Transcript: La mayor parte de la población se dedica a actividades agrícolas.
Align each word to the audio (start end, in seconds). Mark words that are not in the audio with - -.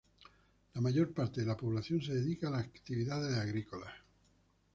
La 0.73 0.81
mayor 0.81 1.13
parte 1.13 1.41
de 1.41 1.45
la 1.45 1.55
población 1.55 2.01
se 2.01 2.15
dedica 2.15 2.49
a 2.49 2.57
actividades 2.57 3.37
agrícolas. 3.37 3.91